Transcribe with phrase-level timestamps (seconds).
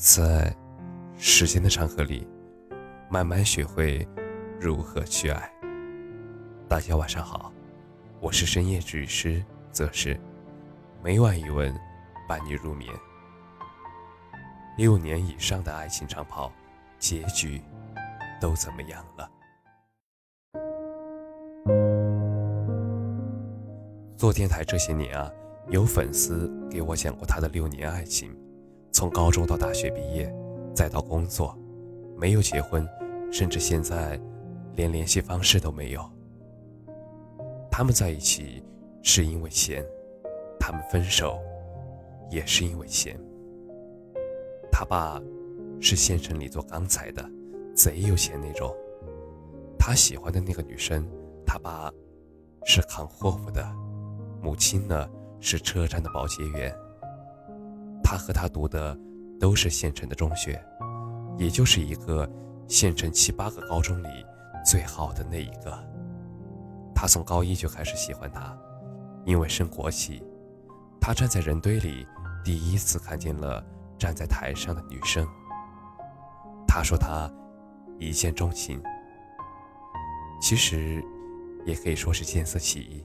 [0.00, 0.54] 在
[1.16, 2.24] 时间的长河里，
[3.10, 4.06] 慢慢学会
[4.60, 5.52] 如何去爱。
[6.68, 7.52] 大家晚上好，
[8.20, 10.16] 我是深夜治愈师则是，
[11.02, 11.74] 每晚一问
[12.28, 12.88] 伴你入眠。
[14.76, 16.52] 六年以上的爱情长跑，
[17.00, 17.60] 结局
[18.40, 19.28] 都怎么样了？
[24.16, 25.28] 做电台这些年啊，
[25.70, 28.32] 有粉丝给我讲过他的六年爱情。
[28.98, 30.28] 从高中到大学毕业，
[30.74, 31.56] 再到工作，
[32.16, 32.84] 没有结婚，
[33.30, 34.20] 甚至现在
[34.74, 36.02] 连联系方式都没有。
[37.70, 38.60] 他们在一起
[39.04, 39.86] 是因为钱，
[40.58, 41.38] 他们分手
[42.28, 43.16] 也是因为钱。
[44.68, 45.22] 他爸
[45.80, 47.24] 是县城里做钢材的，
[47.76, 48.74] 贼有钱那种。
[49.78, 51.06] 他喜欢的那个女生，
[51.46, 51.88] 他爸
[52.64, 53.64] 是扛货物的，
[54.42, 56.74] 母亲呢是车站的保洁员。
[58.10, 58.98] 他和他读的
[59.38, 60.58] 都是县城的中学，
[61.36, 62.26] 也就是一个
[62.66, 64.08] 县城七八个高中里
[64.64, 65.78] 最好的那一个。
[66.94, 68.56] 他从高一就开始喜欢她，
[69.26, 70.22] 因为升国旗，
[70.98, 72.06] 他站在人堆里，
[72.42, 73.62] 第一次看见了
[73.98, 75.28] 站在台上的女生。
[76.66, 77.30] 他说他
[77.98, 78.82] 一见钟情，
[80.40, 81.04] 其实
[81.66, 83.04] 也可以说是见色起意。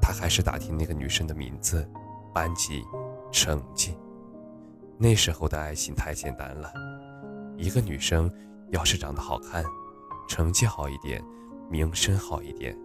[0.00, 1.86] 他还是打听那个女生的名字。
[2.38, 2.86] 班级、
[3.32, 3.98] 成绩，
[4.96, 6.72] 那时候的爱情太简单了。
[7.56, 8.32] 一个女生
[8.70, 9.64] 要是长得好看，
[10.28, 11.20] 成绩好一点，
[11.68, 12.78] 名声好一点，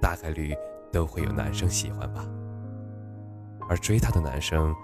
[0.00, 0.56] 大概率
[0.90, 2.24] 都会有男生喜欢吧。
[3.68, 4.74] 而追她的男生，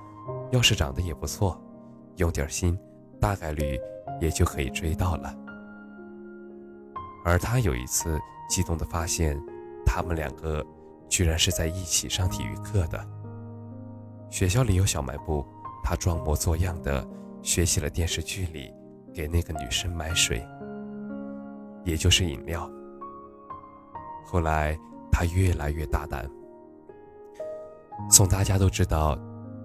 [0.50, 1.58] 要是长得也不错，
[2.16, 2.78] 用点心，
[3.18, 3.80] 大概率
[4.20, 5.34] 也就可以追到了。
[7.24, 9.40] 而她有一次激动地发现，
[9.86, 10.62] 他们两个
[11.08, 13.02] 居然是在一起上体育课的。
[14.34, 15.46] 学校里有小卖部，
[15.80, 17.06] 他装模作样的
[17.40, 18.68] 学习了电视剧里
[19.14, 20.44] 给那个女生买水，
[21.84, 22.68] 也就是饮料。
[24.26, 24.76] 后来
[25.08, 26.28] 他越来越大胆，
[28.10, 29.16] 送大家都知道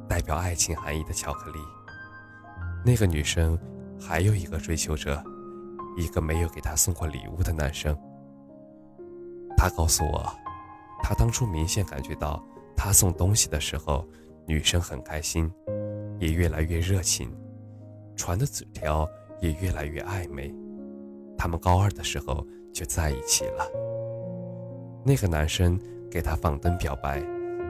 [0.07, 1.57] 代表爱情含义的巧克力。
[2.85, 3.57] 那个女生
[3.99, 5.19] 还有一个追求者，
[5.97, 7.97] 一个没有给她送过礼物的男生。
[9.57, 10.31] 他告诉我，
[11.01, 12.39] 他当初明显感觉到
[12.77, 14.07] 他送东西的时候。
[14.49, 15.47] 女生很开心，
[16.17, 17.31] 也越来越热情，
[18.15, 19.07] 传的纸条
[19.41, 20.51] 也越来越暧昧。
[21.37, 22.43] 他们高二的时候
[22.73, 23.63] 就在一起了。
[25.05, 25.79] 那个男生
[26.09, 27.23] 给她放灯表白，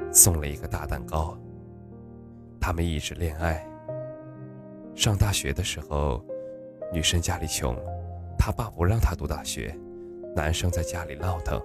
[0.09, 1.37] 送了一个大蛋糕。
[2.61, 3.61] 他们一直恋爱。
[4.95, 6.25] 上大学的时候，
[6.93, 7.75] 女生家里穷，
[8.37, 9.77] 她爸不让她读大学，
[10.33, 11.61] 男生在家里闹腾，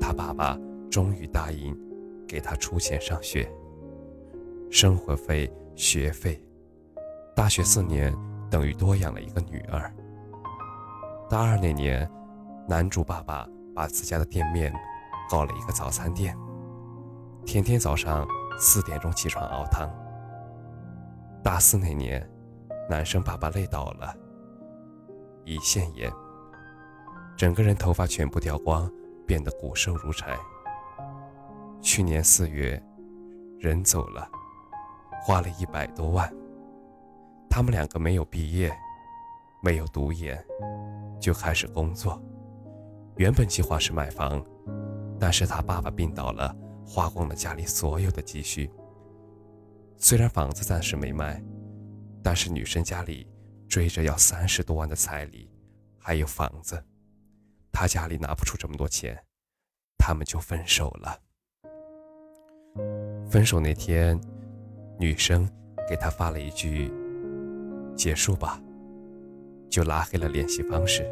[0.00, 0.58] 她爸爸
[0.90, 1.78] 终于答应
[2.26, 3.48] 给她出钱上学。
[4.70, 6.38] 生活费、学费，
[7.34, 8.14] 大学四年
[8.50, 9.92] 等于多养了一个女儿。
[11.28, 12.08] 大二那年，
[12.68, 14.70] 男主爸爸把自家的店面
[15.30, 16.36] 搞了一个早餐店，
[17.46, 18.28] 天天早上
[18.58, 19.90] 四点钟起床熬汤。
[21.42, 22.28] 大四那年，
[22.90, 24.14] 男生爸爸累倒了，
[25.46, 26.12] 胰腺炎，
[27.38, 28.90] 整个人头发全部掉光，
[29.26, 30.38] 变得骨瘦如柴。
[31.80, 32.80] 去年四月，
[33.58, 34.28] 人走了。
[35.20, 36.32] 花了一百多万，
[37.50, 38.72] 他们两个没有毕业，
[39.62, 40.42] 没有读研，
[41.20, 42.20] 就开始工作。
[43.16, 44.42] 原本计划是买房，
[45.18, 48.70] 但是他爸爸病倒了，花光了家里所有的积蓄。
[49.96, 51.42] 虽然房子暂时没卖，
[52.22, 53.26] 但是女生家里
[53.68, 55.50] 追着要三十多万的彩礼，
[55.98, 56.82] 还有房子，
[57.72, 59.18] 他家里拿不出这么多钱，
[59.98, 61.20] 他们就分手了。
[63.28, 64.18] 分手那天。
[64.98, 65.48] 女生
[65.88, 66.92] 给他发了一句
[67.94, 68.60] ：“结束吧。”
[69.70, 71.06] 就拉黑了联系方式。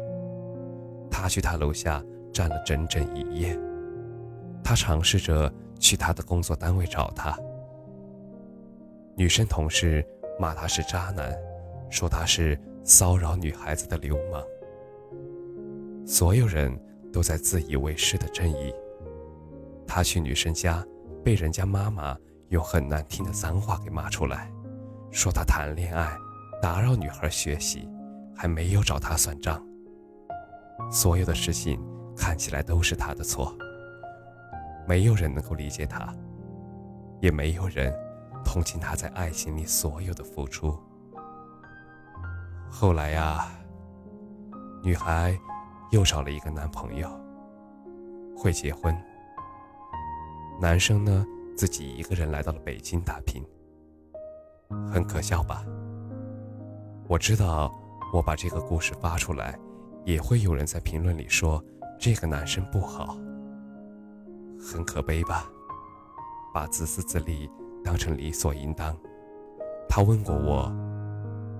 [1.09, 2.03] 他去他楼下
[2.33, 3.57] 站了整整一夜。
[4.63, 7.37] 他尝试着去他的工作单位找他。
[9.15, 10.05] 女生同事
[10.37, 11.33] 骂他是渣男，
[11.89, 14.43] 说他是骚扰女孩子的流氓。
[16.05, 16.77] 所有人
[17.13, 18.73] 都在自以为是的正义。
[19.87, 20.85] 他去女生家，
[21.23, 22.17] 被人家妈妈。
[22.49, 24.49] 用很难听的脏话给骂出来，
[25.11, 26.17] 说他谈恋爱
[26.61, 27.89] 打扰女孩学习，
[28.35, 29.61] 还没有找他算账。
[30.91, 31.81] 所有的事情
[32.15, 33.53] 看起来都是他的错，
[34.87, 36.13] 没有人能够理解他，
[37.19, 37.93] 也没有人
[38.45, 40.77] 同情他在爱情里所有的付出。
[42.69, 43.47] 后来呀，
[44.83, 45.37] 女孩
[45.91, 47.09] 又找了一个男朋友，
[48.37, 48.95] 会结婚。
[50.61, 51.25] 男生呢？
[51.57, 53.43] 自己一个人来到了北京打拼。
[54.93, 55.65] 很可笑吧？
[57.07, 57.73] 我知道，
[58.13, 59.57] 我把这个故事发出来，
[60.05, 61.63] 也会有人在评论里说
[61.99, 63.17] 这个男生不好，
[64.59, 65.49] 很可悲吧？
[66.53, 67.49] 把自私自利
[67.83, 68.95] 当成理所应当。
[69.89, 70.71] 他问过我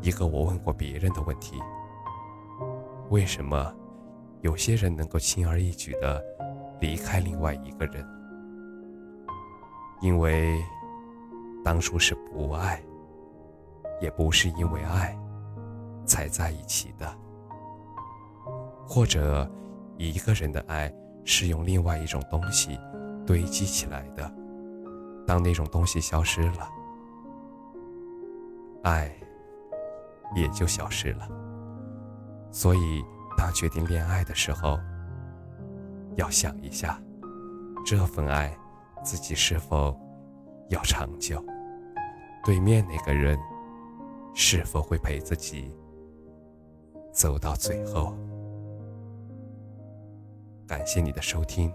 [0.02, 1.56] 一个我问过别人的问题：
[3.10, 3.74] 为什么
[4.42, 6.24] 有些人能够轻而易举地
[6.82, 8.06] 离开另外一个人？
[10.00, 10.64] 因为
[11.64, 12.82] 当初是不爱，
[14.00, 15.18] 也不是因为爱
[16.06, 17.18] 才在一起的。
[18.86, 19.50] 或者
[19.98, 20.94] 一个人的爱
[21.26, 22.80] 是用另外一种东西
[23.26, 24.32] 堆积起来的，
[25.26, 26.70] 当那种东西消失了，
[28.84, 29.12] 爱
[30.36, 31.28] 也就消失了。
[32.52, 33.04] 所以，
[33.38, 34.80] 当决定恋爱的时候，
[36.16, 37.02] 要想一下
[37.86, 38.58] 这份爱。
[39.08, 39.98] 自己是否
[40.68, 41.42] 要长久？
[42.44, 43.40] 对面那个人
[44.34, 45.74] 是否会陪自己
[47.14, 48.14] 走到最后？
[50.68, 51.74] 感谢你的收听，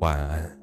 [0.00, 0.61] 晚安。